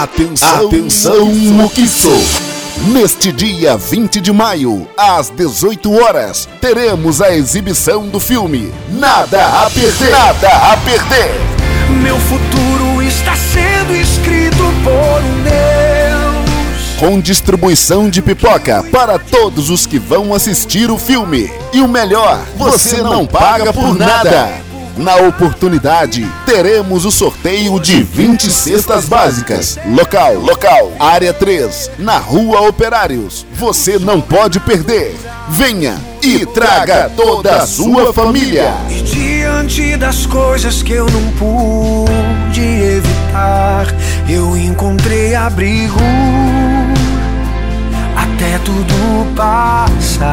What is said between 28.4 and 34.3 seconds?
cestas básicas. Local, local, área 3, na Rua Operários. Você não